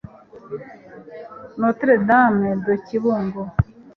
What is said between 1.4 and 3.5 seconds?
Notre Dame de Kibungo